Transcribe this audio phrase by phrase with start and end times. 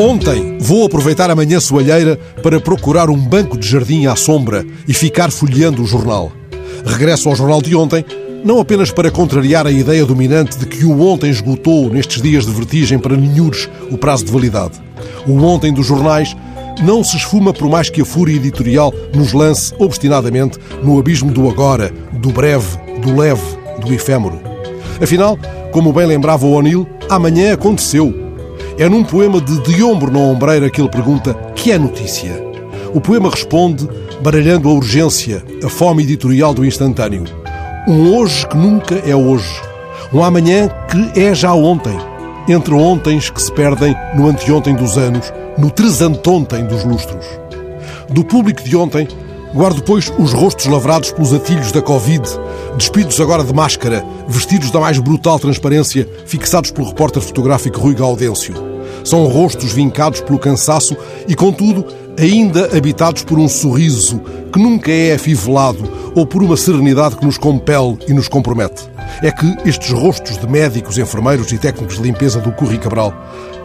[0.00, 4.94] Ontem vou aproveitar a manhã soalheira para procurar um banco de jardim à sombra e
[4.94, 6.32] ficar folheando o jornal.
[6.86, 8.02] Regresso ao jornal de ontem,
[8.42, 12.50] não apenas para contrariar a ideia dominante de que o ontem esgotou nestes dias de
[12.50, 14.80] vertigem para ninhures o prazo de validade.
[15.26, 16.34] O ontem dos jornais
[16.82, 21.46] não se esfuma por mais que a fúria editorial nos lance obstinadamente no abismo do
[21.46, 23.42] agora, do breve, do leve,
[23.84, 24.40] do efêmero.
[24.98, 25.38] Afinal,
[25.70, 28.29] como bem lembrava o O'Neill, amanhã aconteceu
[28.80, 32.42] é num poema de De Ombro na Ombreira que ele pergunta: que é notícia?
[32.94, 33.86] O poema responde,
[34.22, 37.24] baralhando a urgência, a fome editorial do instantâneo.
[37.86, 39.54] Um hoje que nunca é hoje.
[40.10, 41.96] Um amanhã que é já ontem.
[42.48, 47.26] Entre ontens que se perdem no anteontem dos anos, no tresantontem dos lustros.
[48.08, 49.06] Do público de ontem,
[49.54, 52.26] guardo, pois, os rostos lavrados pelos atilhos da Covid,
[52.78, 58.69] despidos agora de máscara, vestidos da mais brutal transparência, fixados pelo repórter fotográfico Rui Gaudêncio.
[59.04, 61.84] São rostos vincados pelo cansaço e, contudo,
[62.18, 64.20] ainda habitados por um sorriso
[64.52, 68.88] que nunca é afivelado ou por uma serenidade que nos compele e nos compromete.
[69.22, 73.14] É que estes rostos de médicos, enfermeiros e técnicos de limpeza do Curri Cabral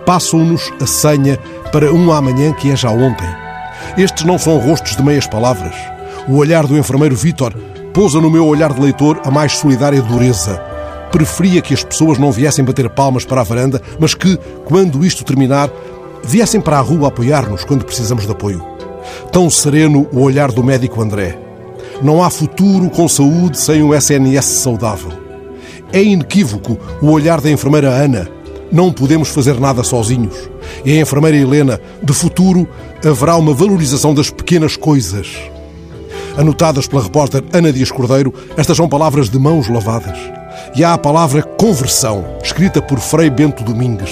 [0.06, 1.38] passam-nos a senha
[1.72, 3.28] para um amanhã que é já ontem.
[3.98, 5.76] Estes não são rostos de meias palavras.
[6.28, 7.54] O olhar do enfermeiro Vítor
[7.94, 10.75] pousa no meu olhar de leitor a mais solidária dureza
[11.16, 15.24] preferia que as pessoas não viessem bater palmas para a varanda, mas que, quando isto
[15.24, 15.72] terminar,
[16.22, 18.62] viessem para a rua apoiar-nos quando precisamos de apoio.
[19.32, 21.40] Tão sereno o olhar do médico André.
[22.04, 25.14] Não há futuro com saúde sem um SNS saudável.
[25.94, 28.28] É inequívoco o olhar da enfermeira Ana.
[28.70, 30.36] Não podemos fazer nada sozinhos.
[30.84, 32.68] E a enfermeira Helena, de futuro,
[33.02, 35.30] haverá uma valorização das pequenas coisas.
[36.38, 40.20] Anotadas pela repórter Ana Dias Cordeiro, estas são palavras de mãos lavadas.
[40.76, 44.12] E há a palavra conversão, escrita por Frei Bento Domingues.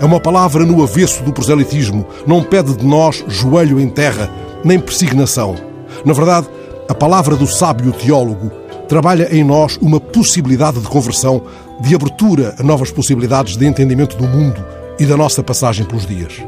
[0.00, 4.30] É uma palavra no avesso do proselitismo, não pede de nós joelho em terra,
[4.64, 5.56] nem persignação.
[6.04, 6.46] Na verdade,
[6.88, 8.50] a palavra do sábio teólogo
[8.88, 11.42] trabalha em nós uma possibilidade de conversão,
[11.80, 14.64] de abertura a novas possibilidades de entendimento do mundo
[14.98, 16.42] e da nossa passagem pelos dias.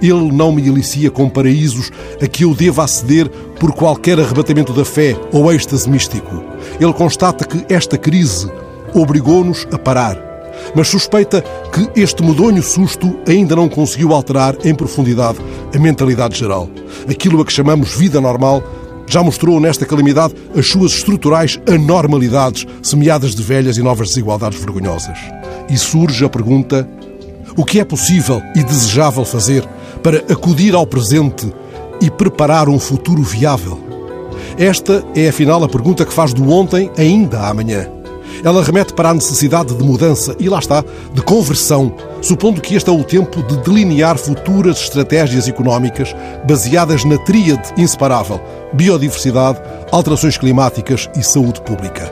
[0.00, 1.90] Ele não me elicia com paraísos
[2.22, 6.42] a que eu deva aceder por qualquer arrebatamento da fé ou êxtase místico.
[6.80, 8.50] Ele constata que esta crise
[8.94, 10.16] obrigou-nos a parar,
[10.74, 11.42] mas suspeita
[11.72, 15.38] que este medonho susto ainda não conseguiu alterar em profundidade
[15.74, 16.68] a mentalidade geral.
[17.08, 18.62] Aquilo a que chamamos vida normal
[19.10, 25.18] já mostrou nesta calamidade as suas estruturais anormalidades, semeadas de velhas e novas desigualdades vergonhosas.
[25.68, 26.88] E surge a pergunta:
[27.56, 29.66] o que é possível e desejável fazer
[30.02, 31.52] para acudir ao presente
[32.00, 33.80] e preparar um futuro viável?
[34.56, 37.99] Esta é, afinal, a pergunta que faz do ontem ainda amanhã.
[38.42, 42.88] Ela remete para a necessidade de mudança e lá está, de conversão, supondo que este
[42.88, 46.14] é o tempo de delinear futuras estratégias económicas
[46.46, 48.40] baseadas na tríade inseparável:
[48.72, 49.60] biodiversidade,
[49.92, 52.06] alterações climáticas e saúde pública.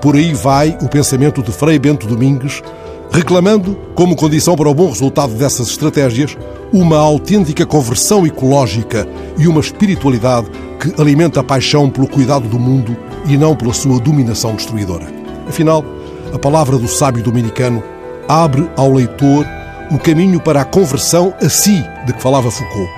[0.00, 2.62] Por aí vai o pensamento de Frei Bento Domingues,
[3.10, 6.36] reclamando, como condição para o bom resultado dessas estratégias,
[6.72, 9.06] uma autêntica conversão ecológica
[9.38, 13.98] e uma espiritualidade que alimenta a paixão pelo cuidado do mundo e não pela sua
[13.98, 15.15] dominação destruidora.
[15.48, 15.84] Afinal,
[16.32, 17.82] a palavra do sábio dominicano
[18.28, 19.46] abre ao leitor
[19.90, 22.90] o caminho para a conversão a si de que falava Foucault.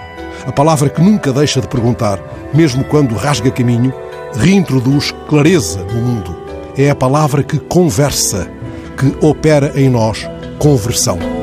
[0.46, 2.18] A palavra que nunca deixa de perguntar,
[2.54, 3.92] mesmo quando rasga caminho,
[4.34, 6.36] reintroduz clareza no mundo.
[6.76, 8.50] É a palavra que conversa,
[8.96, 11.37] que opera em nós conversão.